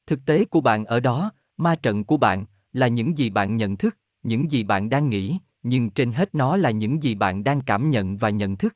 Thực 0.07 0.19
tế 0.25 0.45
của 0.45 0.61
bạn 0.61 0.85
ở 0.85 0.99
đó, 0.99 1.31
ma 1.57 1.75
trận 1.75 2.03
của 2.03 2.17
bạn, 2.17 2.45
là 2.73 2.87
những 2.87 3.17
gì 3.17 3.29
bạn 3.29 3.57
nhận 3.57 3.77
thức, 3.77 3.97
những 4.23 4.51
gì 4.51 4.63
bạn 4.63 4.89
đang 4.89 5.09
nghĩ, 5.09 5.37
nhưng 5.63 5.89
trên 5.89 6.11
hết 6.11 6.35
nó 6.35 6.57
là 6.57 6.71
những 6.71 7.03
gì 7.03 7.15
bạn 7.15 7.43
đang 7.43 7.61
cảm 7.61 7.89
nhận 7.89 8.17
và 8.17 8.29
nhận 8.29 8.55
thức. 8.55 8.75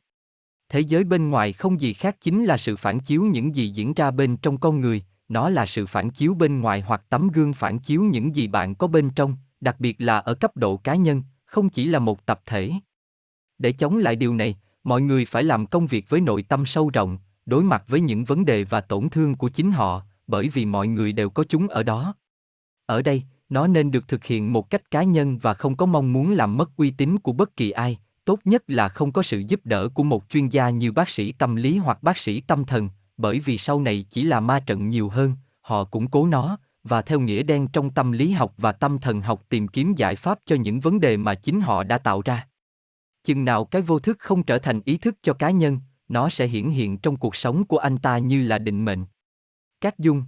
Thế 0.70 0.80
giới 0.80 1.04
bên 1.04 1.30
ngoài 1.30 1.54
không 1.54 1.82
gì 1.82 1.94
khác 1.94 2.18
chính 2.22 2.46
là 2.46 2.58
sự 2.58 2.76
phản 2.76 3.00
chiếu 3.00 3.24
những 3.24 3.56
gì 3.56 3.70
diễn 3.70 3.94
ra 3.94 4.12
bên 4.12 4.38
trong 4.38 4.58
con 4.58 4.82
người, 4.82 5.04
nó 5.30 5.50
là 5.50 5.66
sự 5.66 5.86
phản 5.86 6.10
chiếu 6.10 6.34
bên 6.34 6.62
ngoài 6.62 6.82
hoặc 6.82 7.04
tấm 7.10 7.28
gương 7.28 7.54
phản 7.54 7.80
chiếu 7.80 8.04
những 8.04 8.36
gì 8.36 8.48
bạn 8.48 8.76
có 8.76 8.88
bên 8.88 9.10
trong, 9.10 9.36
đặc 9.62 9.76
biệt 9.80 9.96
là 10.00 10.20
ở 10.20 10.34
cấp 10.34 10.58
độ 10.58 10.78
cá 10.78 10.96
nhân, 10.96 11.24
không 11.46 11.70
chỉ 11.70 11.88
là 11.88 12.00
một 12.00 12.26
tập 12.26 12.42
thể. 12.46 12.72
Để 13.58 13.72
chống 13.72 13.98
lại 13.98 14.16
điều 14.16 14.36
này, 14.36 14.58
mọi 14.84 15.02
người 15.02 15.26
phải 15.26 15.44
làm 15.44 15.66
công 15.66 15.88
việc 15.88 16.10
với 16.10 16.22
nội 16.22 16.44
tâm 16.44 16.66
sâu 16.66 16.90
rộng, 16.94 17.18
đối 17.46 17.64
mặt 17.64 17.84
với 17.88 18.00
những 18.00 18.24
vấn 18.24 18.46
đề 18.46 18.64
và 18.64 18.82
tổn 18.82 19.10
thương 19.10 19.36
của 19.36 19.50
chính 19.50 19.72
họ, 19.72 20.02
bởi 20.28 20.50
vì 20.50 20.66
mọi 20.66 20.88
người 20.88 21.12
đều 21.12 21.30
có 21.30 21.44
chúng 21.50 21.68
ở 21.68 21.84
đó. 21.84 22.16
Ở 22.86 23.02
đây, 23.02 23.24
nó 23.50 23.68
nên 23.68 23.92
được 23.92 24.08
thực 24.08 24.24
hiện 24.24 24.54
một 24.54 24.70
cách 24.70 24.92
cá 24.92 25.04
nhân 25.04 25.38
và 25.38 25.54
không 25.54 25.76
có 25.76 25.86
mong 25.86 26.14
muốn 26.14 26.32
làm 26.32 26.58
mất 26.58 26.78
uy 26.78 26.92
tín 26.92 27.20
của 27.20 27.34
bất 27.34 27.56
kỳ 27.56 27.72
ai, 27.72 27.98
tốt 28.26 28.40
nhất 28.46 28.64
là 28.68 28.90
không 28.90 29.12
có 29.12 29.24
sự 29.24 29.40
giúp 29.48 29.60
đỡ 29.64 29.90
của 29.90 30.04
một 30.04 30.30
chuyên 30.30 30.50
gia 30.50 30.70
như 30.70 30.92
bác 30.92 31.10
sĩ 31.10 31.32
tâm 31.32 31.56
lý 31.56 31.78
hoặc 31.78 32.04
bác 32.04 32.18
sĩ 32.18 32.42
tâm 32.42 32.66
thần, 32.66 32.90
bởi 33.18 33.40
vì 33.40 33.58
sau 33.58 33.82
này 33.82 34.06
chỉ 34.10 34.24
là 34.24 34.40
ma 34.40 34.60
trận 34.60 34.90
nhiều 34.90 35.10
hơn, 35.10 35.34
họ 35.62 35.84
củng 35.84 36.08
cố 36.08 36.28
nó, 36.28 36.58
và 36.84 37.02
theo 37.02 37.20
nghĩa 37.20 37.44
đen 37.44 37.68
trong 37.68 37.90
tâm 37.90 38.12
lý 38.12 38.32
học 38.32 38.54
và 38.58 38.72
tâm 38.72 39.00
thần 39.00 39.22
học 39.22 39.44
tìm 39.50 39.68
kiếm 39.68 39.94
giải 39.96 40.16
pháp 40.16 40.40
cho 40.46 40.56
những 40.56 40.80
vấn 40.80 41.00
đề 41.00 41.18
mà 41.18 41.36
chính 41.36 41.62
họ 41.62 41.84
đã 41.84 41.98
tạo 41.98 42.22
ra. 42.26 42.48
Chừng 43.24 43.46
nào 43.46 43.66
cái 43.66 43.82
vô 43.82 44.00
thức 44.00 44.20
không 44.20 44.44
trở 44.44 44.60
thành 44.60 44.82
ý 44.86 44.98
thức 44.98 45.16
cho 45.22 45.34
cá 45.34 45.52
nhân, 45.52 45.80
nó 46.08 46.30
sẽ 46.30 46.48
hiển 46.48 46.70
hiện 46.70 46.98
trong 46.98 47.18
cuộc 47.18 47.36
sống 47.36 47.66
của 47.66 47.78
anh 47.78 47.98
ta 47.98 48.18
như 48.18 48.44
là 48.44 48.58
định 48.58 48.86
mệnh. 48.86 49.06
Các 49.82 50.00
dung 50.00 50.24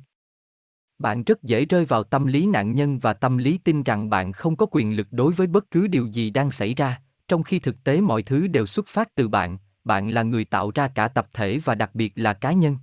bạn 0.99 1.23
rất 1.23 1.43
dễ 1.43 1.65
rơi 1.65 1.85
vào 1.85 2.03
tâm 2.03 2.25
lý 2.25 2.45
nạn 2.45 2.75
nhân 2.75 2.99
và 2.99 3.13
tâm 3.13 3.37
lý 3.37 3.57
tin 3.57 3.83
rằng 3.83 4.09
bạn 4.09 4.31
không 4.31 4.55
có 4.55 4.65
quyền 4.71 4.95
lực 4.95 5.07
đối 5.11 5.33
với 5.33 5.47
bất 5.47 5.71
cứ 5.71 5.87
điều 5.87 6.07
gì 6.07 6.29
đang 6.29 6.51
xảy 6.51 6.73
ra. 6.73 7.01
Trong 7.27 7.43
khi 7.43 7.59
thực 7.59 7.83
tế 7.83 8.01
mọi 8.01 8.23
thứ 8.23 8.47
đều 8.47 8.65
xuất 8.65 8.87
phát 8.87 9.15
từ 9.15 9.27
bạn 9.27 9.57
bạn 9.83 10.09
là 10.09 10.23
người 10.23 10.45
tạo 10.45 10.71
ra 10.75 10.87
cả 10.87 11.07
tập 11.07 11.27
thể 11.33 11.59
và 11.65 11.75
đặc 11.75 11.95
biệt 11.95 12.13
là 12.15 12.33
cá 12.33 12.51
nhân. 12.51 12.77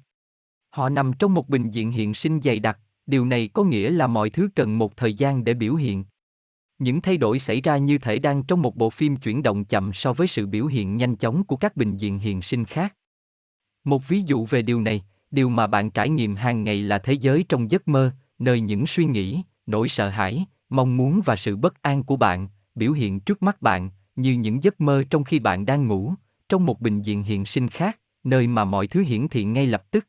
Họ 0.70 0.88
nằm 0.88 1.12
trong 1.12 1.34
một 1.34 1.48
bình 1.48 1.70
diện 1.70 1.90
hiện 1.90 2.14
sinh 2.14 2.40
dày 2.44 2.58
đặc, 2.58 2.78
điều 3.06 3.24
này 3.24 3.48
có 3.48 3.64
nghĩa 3.64 3.90
là 3.90 4.06
mọi 4.06 4.30
thứ 4.30 4.48
cần 4.54 4.78
một 4.78 4.96
thời 4.96 5.14
gian 5.14 5.44
để 5.44 5.54
biểu 5.54 5.74
hiện. 5.74 6.04
Những 6.78 7.00
thay 7.00 7.16
đổi 7.16 7.38
xảy 7.38 7.60
ra 7.60 7.76
như 7.76 7.98
thể 7.98 8.18
đang 8.18 8.42
trong 8.42 8.62
một 8.62 8.76
bộ 8.76 8.90
phim 8.90 9.16
chuyển 9.16 9.42
động 9.42 9.64
chậm 9.64 9.92
so 9.92 10.12
với 10.12 10.26
sự 10.26 10.46
biểu 10.46 10.66
hiện 10.66 10.96
nhanh 10.96 11.16
chóng 11.16 11.44
của 11.44 11.56
các 11.56 11.76
bình 11.76 11.96
diện 11.96 12.18
hiện 12.18 12.42
sinh 12.42 12.64
khác. 12.64 12.94
Một 13.84 14.08
ví 14.08 14.22
dụ 14.26 14.46
về 14.46 14.62
điều 14.62 14.80
này 14.80 15.04
điều 15.30 15.48
mà 15.48 15.66
bạn 15.66 15.90
trải 15.90 16.08
nghiệm 16.08 16.36
hàng 16.36 16.64
ngày 16.64 16.82
là 16.82 16.98
thế 16.98 17.12
giới 17.12 17.44
trong 17.48 17.70
giấc 17.70 17.88
mơ, 17.88 18.10
nơi 18.38 18.60
những 18.60 18.86
suy 18.86 19.04
nghĩ, 19.04 19.42
nỗi 19.66 19.88
sợ 19.88 20.08
hãi, 20.08 20.46
mong 20.68 20.96
muốn 20.96 21.20
và 21.24 21.36
sự 21.36 21.56
bất 21.56 21.82
an 21.82 22.04
của 22.04 22.16
bạn, 22.16 22.48
biểu 22.74 22.92
hiện 22.92 23.20
trước 23.20 23.42
mắt 23.42 23.62
bạn, 23.62 23.90
như 24.16 24.32
những 24.32 24.62
giấc 24.62 24.80
mơ 24.80 25.04
trong 25.10 25.24
khi 25.24 25.38
bạn 25.38 25.66
đang 25.66 25.86
ngủ, 25.86 26.14
trong 26.48 26.66
một 26.66 26.80
bình 26.80 27.02
diện 27.02 27.22
hiện 27.22 27.46
sinh 27.46 27.68
khác, 27.68 27.98
nơi 28.24 28.46
mà 28.46 28.64
mọi 28.64 28.86
thứ 28.86 29.02
hiển 29.02 29.28
thị 29.28 29.44
ngay 29.44 29.66
lập 29.66 29.90
tức. 29.90 30.06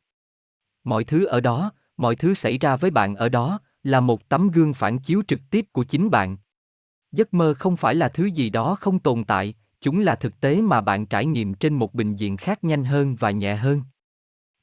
Mọi 0.84 1.04
thứ 1.04 1.24
ở 1.24 1.40
đó, 1.40 1.72
mọi 1.96 2.16
thứ 2.16 2.34
xảy 2.34 2.58
ra 2.58 2.76
với 2.76 2.90
bạn 2.90 3.14
ở 3.14 3.28
đó, 3.28 3.60
là 3.82 4.00
một 4.00 4.28
tấm 4.28 4.48
gương 4.48 4.74
phản 4.74 4.98
chiếu 4.98 5.22
trực 5.28 5.40
tiếp 5.50 5.66
của 5.72 5.84
chính 5.84 6.10
bạn. 6.10 6.36
Giấc 7.12 7.34
mơ 7.34 7.54
không 7.58 7.76
phải 7.76 7.94
là 7.94 8.08
thứ 8.08 8.24
gì 8.24 8.50
đó 8.50 8.76
không 8.80 8.98
tồn 8.98 9.24
tại, 9.24 9.54
chúng 9.80 10.00
là 10.00 10.14
thực 10.14 10.40
tế 10.40 10.60
mà 10.60 10.80
bạn 10.80 11.06
trải 11.06 11.26
nghiệm 11.26 11.54
trên 11.54 11.74
một 11.74 11.94
bình 11.94 12.16
diện 12.16 12.36
khác 12.36 12.64
nhanh 12.64 12.84
hơn 12.84 13.16
và 13.16 13.30
nhẹ 13.30 13.56
hơn. 13.56 13.82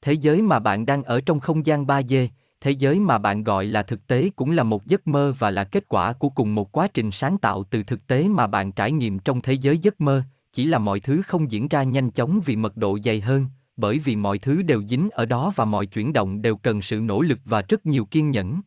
Thế 0.05 0.13
giới 0.13 0.41
mà 0.41 0.59
bạn 0.59 0.85
đang 0.85 1.03
ở 1.03 1.21
trong 1.21 1.39
không 1.39 1.65
gian 1.65 1.85
3D, 1.85 2.27
thế 2.61 2.71
giới 2.71 2.99
mà 2.99 3.17
bạn 3.17 3.43
gọi 3.43 3.65
là 3.65 3.83
thực 3.83 4.07
tế 4.07 4.29
cũng 4.35 4.51
là 4.51 4.63
một 4.63 4.85
giấc 4.85 5.07
mơ 5.07 5.33
và 5.39 5.49
là 5.49 5.63
kết 5.63 5.87
quả 5.87 6.13
của 6.13 6.29
cùng 6.29 6.55
một 6.55 6.71
quá 6.71 6.87
trình 6.87 7.11
sáng 7.11 7.37
tạo 7.37 7.63
từ 7.63 7.83
thực 7.83 8.07
tế 8.07 8.27
mà 8.27 8.47
bạn 8.47 8.71
trải 8.71 8.91
nghiệm 8.91 9.19
trong 9.19 9.41
thế 9.41 9.53
giới 9.53 9.77
giấc 9.77 10.01
mơ, 10.01 10.23
chỉ 10.53 10.65
là 10.65 10.77
mọi 10.77 10.99
thứ 10.99 11.21
không 11.21 11.51
diễn 11.51 11.67
ra 11.67 11.83
nhanh 11.83 12.11
chóng 12.11 12.41
vì 12.45 12.55
mật 12.55 12.77
độ 12.77 12.99
dày 13.03 13.21
hơn, 13.21 13.45
bởi 13.77 13.99
vì 13.99 14.15
mọi 14.15 14.39
thứ 14.39 14.61
đều 14.61 14.83
dính 14.83 15.09
ở 15.09 15.25
đó 15.25 15.53
và 15.55 15.65
mọi 15.65 15.85
chuyển 15.85 16.13
động 16.13 16.41
đều 16.41 16.57
cần 16.57 16.81
sự 16.81 16.99
nỗ 16.99 17.21
lực 17.21 17.39
và 17.45 17.61
rất 17.61 17.85
nhiều 17.85 18.05
kiên 18.05 18.31
nhẫn. 18.31 18.61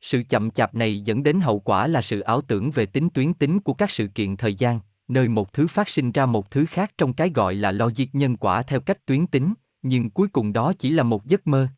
Sự 0.00 0.22
chậm 0.28 0.50
chạp 0.50 0.74
này 0.74 1.00
dẫn 1.00 1.22
đến 1.22 1.40
hậu 1.40 1.58
quả 1.60 1.86
là 1.86 2.02
sự 2.02 2.20
ảo 2.20 2.40
tưởng 2.40 2.70
về 2.70 2.86
tính 2.86 3.08
tuyến 3.10 3.34
tính 3.34 3.60
của 3.60 3.74
các 3.74 3.90
sự 3.90 4.06
kiện 4.06 4.36
thời 4.36 4.54
gian, 4.54 4.80
nơi 5.08 5.28
một 5.28 5.52
thứ 5.52 5.66
phát 5.66 5.88
sinh 5.88 6.12
ra 6.12 6.26
một 6.26 6.50
thứ 6.50 6.66
khác 6.66 6.92
trong 6.98 7.12
cái 7.12 7.30
gọi 7.34 7.54
là 7.54 7.72
logic 7.72 8.06
nhân 8.12 8.36
quả 8.36 8.62
theo 8.62 8.80
cách 8.80 9.06
tuyến 9.06 9.26
tính, 9.26 9.54
nhưng 9.82 10.10
cuối 10.10 10.28
cùng 10.28 10.52
đó 10.52 10.72
chỉ 10.78 10.90
là 10.90 11.02
một 11.02 11.26
giấc 11.26 11.46
mơ. 11.46 11.68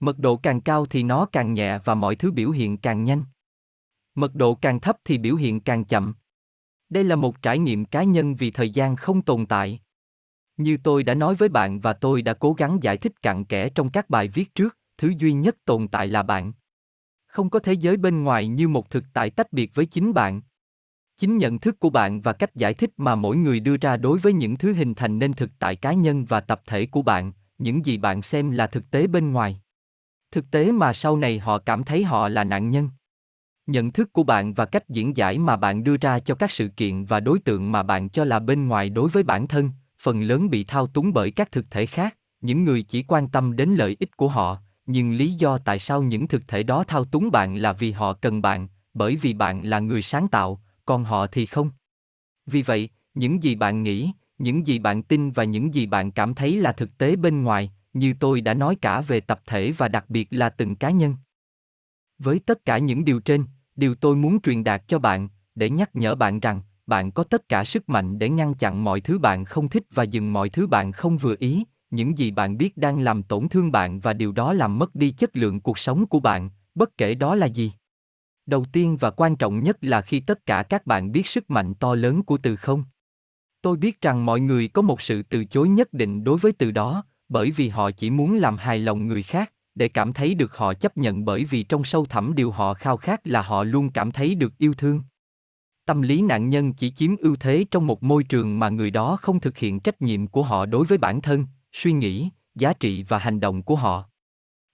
Mật 0.00 0.18
độ 0.18 0.36
càng 0.36 0.60
cao 0.60 0.86
thì 0.86 1.02
nó 1.02 1.26
càng 1.32 1.54
nhẹ 1.54 1.78
và 1.84 1.94
mọi 1.94 2.16
thứ 2.16 2.32
biểu 2.32 2.50
hiện 2.50 2.76
càng 2.76 3.04
nhanh. 3.04 3.24
Mật 4.14 4.34
độ 4.34 4.54
càng 4.54 4.80
thấp 4.80 4.96
thì 5.04 5.18
biểu 5.18 5.36
hiện 5.36 5.60
càng 5.60 5.84
chậm. 5.84 6.14
Đây 6.88 7.04
là 7.04 7.16
một 7.16 7.42
trải 7.42 7.58
nghiệm 7.58 7.84
cá 7.84 8.02
nhân 8.02 8.34
vì 8.34 8.50
thời 8.50 8.70
gian 8.70 8.96
không 8.96 9.22
tồn 9.22 9.46
tại. 9.46 9.80
Như 10.56 10.76
tôi 10.84 11.02
đã 11.02 11.14
nói 11.14 11.34
với 11.34 11.48
bạn 11.48 11.80
và 11.80 11.92
tôi 11.92 12.22
đã 12.22 12.34
cố 12.34 12.52
gắng 12.52 12.78
giải 12.82 12.96
thích 12.96 13.22
cặn 13.22 13.44
kẽ 13.44 13.68
trong 13.68 13.90
các 13.90 14.10
bài 14.10 14.28
viết 14.28 14.54
trước, 14.54 14.78
thứ 14.98 15.12
duy 15.18 15.32
nhất 15.32 15.56
tồn 15.64 15.88
tại 15.88 16.08
là 16.08 16.22
bạn. 16.22 16.52
Không 17.26 17.50
có 17.50 17.58
thế 17.58 17.72
giới 17.72 17.96
bên 17.96 18.24
ngoài 18.24 18.48
như 18.48 18.68
một 18.68 18.90
thực 18.90 19.04
tại 19.12 19.30
tách 19.30 19.52
biệt 19.52 19.74
với 19.74 19.86
chính 19.86 20.12
bạn. 20.12 20.40
Chính 21.22 21.38
nhận 21.38 21.58
thức 21.58 21.80
của 21.80 21.90
bạn 21.90 22.20
và 22.20 22.32
cách 22.32 22.54
giải 22.54 22.74
thích 22.74 22.90
mà 22.96 23.14
mỗi 23.14 23.36
người 23.36 23.60
đưa 23.60 23.76
ra 23.76 23.96
đối 23.96 24.18
với 24.18 24.32
những 24.32 24.56
thứ 24.56 24.72
hình 24.72 24.94
thành 24.94 25.18
nên 25.18 25.32
thực 25.32 25.50
tại 25.58 25.76
cá 25.76 25.92
nhân 25.92 26.24
và 26.24 26.40
tập 26.40 26.62
thể 26.66 26.86
của 26.86 27.02
bạn, 27.02 27.32
những 27.58 27.86
gì 27.86 27.96
bạn 27.96 28.22
xem 28.22 28.50
là 28.50 28.66
thực 28.66 28.90
tế 28.90 29.06
bên 29.06 29.32
ngoài. 29.32 29.60
Thực 30.32 30.50
tế 30.50 30.72
mà 30.72 30.92
sau 30.92 31.16
này 31.16 31.38
họ 31.38 31.58
cảm 31.58 31.82
thấy 31.82 32.04
họ 32.04 32.28
là 32.28 32.44
nạn 32.44 32.70
nhân. 32.70 32.88
Nhận 33.66 33.92
thức 33.92 34.12
của 34.12 34.22
bạn 34.22 34.54
và 34.54 34.64
cách 34.64 34.88
diễn 34.88 35.16
giải 35.16 35.38
mà 35.38 35.56
bạn 35.56 35.84
đưa 35.84 35.96
ra 35.96 36.18
cho 36.18 36.34
các 36.34 36.50
sự 36.50 36.68
kiện 36.68 37.04
và 37.04 37.20
đối 37.20 37.38
tượng 37.38 37.72
mà 37.72 37.82
bạn 37.82 38.08
cho 38.08 38.24
là 38.24 38.38
bên 38.38 38.68
ngoài 38.68 38.90
đối 38.90 39.08
với 39.08 39.22
bản 39.22 39.48
thân, 39.48 39.70
phần 39.98 40.22
lớn 40.22 40.50
bị 40.50 40.64
thao 40.64 40.86
túng 40.86 41.12
bởi 41.12 41.30
các 41.30 41.52
thực 41.52 41.70
thể 41.70 41.86
khác, 41.86 42.16
những 42.40 42.64
người 42.64 42.82
chỉ 42.82 43.02
quan 43.02 43.28
tâm 43.28 43.56
đến 43.56 43.70
lợi 43.70 43.96
ích 44.00 44.16
của 44.16 44.28
họ, 44.28 44.58
nhưng 44.86 45.12
lý 45.12 45.32
do 45.32 45.58
tại 45.58 45.78
sao 45.78 46.02
những 46.02 46.28
thực 46.28 46.48
thể 46.48 46.62
đó 46.62 46.84
thao 46.88 47.04
túng 47.04 47.30
bạn 47.30 47.56
là 47.56 47.72
vì 47.72 47.92
họ 47.92 48.12
cần 48.12 48.42
bạn, 48.42 48.68
bởi 48.94 49.16
vì 49.16 49.32
bạn 49.32 49.64
là 49.64 49.80
người 49.80 50.02
sáng 50.02 50.28
tạo, 50.28 50.60
còn 50.84 51.04
họ 51.04 51.26
thì 51.26 51.46
không. 51.46 51.70
Vì 52.46 52.62
vậy, 52.62 52.88
những 53.14 53.42
gì 53.42 53.54
bạn 53.54 53.82
nghĩ, 53.82 54.12
những 54.38 54.66
gì 54.66 54.78
bạn 54.78 55.02
tin 55.02 55.30
và 55.30 55.44
những 55.44 55.74
gì 55.74 55.86
bạn 55.86 56.10
cảm 56.10 56.34
thấy 56.34 56.56
là 56.56 56.72
thực 56.72 56.98
tế 56.98 57.16
bên 57.16 57.42
ngoài, 57.42 57.72
như 57.92 58.14
tôi 58.20 58.40
đã 58.40 58.54
nói 58.54 58.76
cả 58.76 59.00
về 59.00 59.20
tập 59.20 59.40
thể 59.46 59.72
và 59.72 59.88
đặc 59.88 60.04
biệt 60.08 60.28
là 60.30 60.48
từng 60.48 60.76
cá 60.76 60.90
nhân. 60.90 61.16
Với 62.18 62.40
tất 62.46 62.64
cả 62.64 62.78
những 62.78 63.04
điều 63.04 63.20
trên, 63.20 63.44
điều 63.76 63.94
tôi 63.94 64.16
muốn 64.16 64.40
truyền 64.40 64.64
đạt 64.64 64.88
cho 64.88 64.98
bạn, 64.98 65.28
để 65.54 65.70
nhắc 65.70 65.90
nhở 65.96 66.14
bạn 66.14 66.40
rằng, 66.40 66.60
bạn 66.86 67.12
có 67.12 67.24
tất 67.24 67.48
cả 67.48 67.64
sức 67.64 67.88
mạnh 67.88 68.18
để 68.18 68.28
ngăn 68.28 68.54
chặn 68.54 68.84
mọi 68.84 69.00
thứ 69.00 69.18
bạn 69.18 69.44
không 69.44 69.68
thích 69.68 69.82
và 69.90 70.02
dừng 70.02 70.32
mọi 70.32 70.48
thứ 70.48 70.66
bạn 70.66 70.92
không 70.92 71.18
vừa 71.18 71.36
ý, 71.38 71.64
những 71.90 72.18
gì 72.18 72.30
bạn 72.30 72.58
biết 72.58 72.76
đang 72.76 73.00
làm 73.00 73.22
tổn 73.22 73.48
thương 73.48 73.72
bạn 73.72 74.00
và 74.00 74.12
điều 74.12 74.32
đó 74.32 74.52
làm 74.52 74.78
mất 74.78 74.94
đi 74.94 75.10
chất 75.10 75.36
lượng 75.36 75.60
cuộc 75.60 75.78
sống 75.78 76.06
của 76.06 76.20
bạn, 76.20 76.50
bất 76.74 76.98
kể 76.98 77.14
đó 77.14 77.34
là 77.34 77.46
gì. 77.46 77.72
Đầu 78.46 78.64
tiên 78.72 78.96
và 78.96 79.10
quan 79.10 79.36
trọng 79.36 79.62
nhất 79.62 79.76
là 79.80 80.00
khi 80.00 80.20
tất 80.20 80.46
cả 80.46 80.62
các 80.62 80.86
bạn 80.86 81.12
biết 81.12 81.26
sức 81.26 81.50
mạnh 81.50 81.74
to 81.74 81.94
lớn 81.94 82.22
của 82.22 82.38
từ 82.38 82.56
không. 82.56 82.84
Tôi 83.62 83.76
biết 83.76 84.00
rằng 84.00 84.26
mọi 84.26 84.40
người 84.40 84.68
có 84.68 84.82
một 84.82 85.02
sự 85.02 85.22
từ 85.22 85.44
chối 85.44 85.68
nhất 85.68 85.92
định 85.92 86.24
đối 86.24 86.38
với 86.38 86.52
từ 86.52 86.70
đó, 86.70 87.04
bởi 87.28 87.50
vì 87.50 87.68
họ 87.68 87.90
chỉ 87.90 88.10
muốn 88.10 88.38
làm 88.38 88.56
hài 88.56 88.78
lòng 88.78 89.06
người 89.06 89.22
khác, 89.22 89.52
để 89.74 89.88
cảm 89.88 90.12
thấy 90.12 90.34
được 90.34 90.56
họ 90.56 90.74
chấp 90.74 90.96
nhận 90.96 91.24
bởi 91.24 91.44
vì 91.44 91.62
trong 91.62 91.84
sâu 91.84 92.06
thẳm 92.06 92.34
điều 92.34 92.50
họ 92.50 92.74
khao 92.74 92.96
khát 92.96 93.26
là 93.26 93.42
họ 93.42 93.64
luôn 93.64 93.90
cảm 93.90 94.12
thấy 94.12 94.34
được 94.34 94.58
yêu 94.58 94.74
thương. 94.74 95.02
Tâm 95.86 96.02
lý 96.02 96.22
nạn 96.22 96.48
nhân 96.48 96.72
chỉ 96.72 96.90
chiếm 96.90 97.16
ưu 97.16 97.36
thế 97.36 97.64
trong 97.70 97.86
một 97.86 98.02
môi 98.02 98.24
trường 98.24 98.58
mà 98.58 98.68
người 98.68 98.90
đó 98.90 99.16
không 99.20 99.40
thực 99.40 99.58
hiện 99.58 99.80
trách 99.80 100.02
nhiệm 100.02 100.26
của 100.26 100.42
họ 100.42 100.66
đối 100.66 100.86
với 100.86 100.98
bản 100.98 101.20
thân, 101.20 101.46
suy 101.72 101.92
nghĩ, 101.92 102.30
giá 102.54 102.72
trị 102.72 103.02
và 103.02 103.18
hành 103.18 103.40
động 103.40 103.62
của 103.62 103.76
họ. 103.76 104.04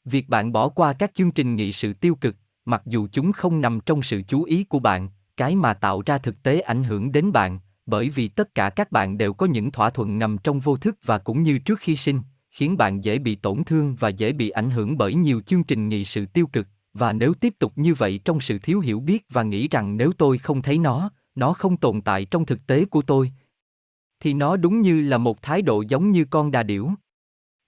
Việc 0.04 0.28
bạn 0.28 0.52
bỏ 0.52 0.68
qua 0.68 0.92
các 0.92 1.14
chương 1.14 1.30
trình 1.30 1.56
nghị 1.56 1.72
sự 1.72 1.92
tiêu 1.92 2.14
cực, 2.14 2.36
mặc 2.68 2.82
dù 2.86 3.08
chúng 3.12 3.32
không 3.32 3.60
nằm 3.60 3.80
trong 3.80 4.02
sự 4.02 4.22
chú 4.28 4.42
ý 4.42 4.64
của 4.64 4.78
bạn, 4.78 5.08
cái 5.36 5.56
mà 5.56 5.74
tạo 5.74 6.02
ra 6.06 6.18
thực 6.18 6.42
tế 6.42 6.60
ảnh 6.60 6.84
hưởng 6.84 7.12
đến 7.12 7.32
bạn, 7.32 7.58
bởi 7.86 8.10
vì 8.10 8.28
tất 8.28 8.54
cả 8.54 8.70
các 8.70 8.92
bạn 8.92 9.18
đều 9.18 9.32
có 9.32 9.46
những 9.46 9.70
thỏa 9.70 9.90
thuận 9.90 10.18
nằm 10.18 10.38
trong 10.44 10.60
vô 10.60 10.76
thức 10.76 10.98
và 11.04 11.18
cũng 11.18 11.42
như 11.42 11.58
trước 11.58 11.78
khi 11.78 11.96
sinh, 11.96 12.20
khiến 12.50 12.76
bạn 12.76 13.04
dễ 13.04 13.18
bị 13.18 13.34
tổn 13.34 13.64
thương 13.64 13.96
và 14.00 14.08
dễ 14.08 14.32
bị 14.32 14.50
ảnh 14.50 14.70
hưởng 14.70 14.98
bởi 14.98 15.14
nhiều 15.14 15.40
chương 15.40 15.64
trình 15.64 15.88
nghị 15.88 16.04
sự 16.04 16.26
tiêu 16.26 16.46
cực, 16.46 16.66
và 16.94 17.12
nếu 17.12 17.34
tiếp 17.34 17.54
tục 17.58 17.72
như 17.76 17.94
vậy 17.94 18.20
trong 18.24 18.40
sự 18.40 18.58
thiếu 18.58 18.80
hiểu 18.80 19.00
biết 19.00 19.26
và 19.28 19.42
nghĩ 19.42 19.68
rằng 19.68 19.96
nếu 19.96 20.12
tôi 20.12 20.38
không 20.38 20.62
thấy 20.62 20.78
nó, 20.78 21.10
nó 21.34 21.52
không 21.52 21.76
tồn 21.76 22.00
tại 22.00 22.24
trong 22.24 22.46
thực 22.46 22.66
tế 22.66 22.84
của 22.84 23.02
tôi, 23.02 23.32
thì 24.20 24.34
nó 24.34 24.56
đúng 24.56 24.80
như 24.80 25.00
là 25.00 25.18
một 25.18 25.42
thái 25.42 25.62
độ 25.62 25.84
giống 25.88 26.10
như 26.10 26.24
con 26.24 26.50
đà 26.50 26.62
điểu. 26.62 26.90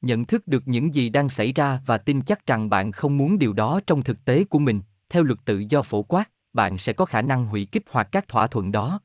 Nhận 0.00 0.24
thức 0.24 0.46
được 0.46 0.68
những 0.68 0.94
gì 0.94 1.08
đang 1.08 1.28
xảy 1.28 1.52
ra 1.52 1.80
và 1.86 1.98
tin 1.98 2.22
chắc 2.22 2.46
rằng 2.46 2.70
bạn 2.70 2.92
không 2.92 3.18
muốn 3.18 3.38
điều 3.38 3.52
đó 3.52 3.80
trong 3.86 4.02
thực 4.02 4.24
tế 4.24 4.44
của 4.44 4.58
mình, 4.58 4.80
theo 5.10 5.22
luật 5.22 5.38
tự 5.44 5.64
do 5.68 5.82
phổ 5.82 6.02
quát, 6.02 6.30
bạn 6.52 6.78
sẽ 6.78 6.92
có 6.92 7.04
khả 7.04 7.22
năng 7.22 7.46
hủy 7.46 7.68
kích 7.72 7.82
hoạt 7.90 8.08
các 8.12 8.28
thỏa 8.28 8.46
thuận 8.46 8.72
đó. 8.72 9.00